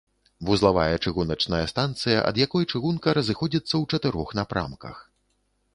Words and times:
Вузлавая 0.47 0.95
чыгуначная 1.03 1.61
станцыя, 1.73 2.23
ад 2.31 2.35
якой 2.45 2.63
чыгунка 2.73 3.17
разыходзіцца 3.19 3.71
ў 3.81 3.95
чатырох 3.95 4.29
напрамках. 4.41 4.95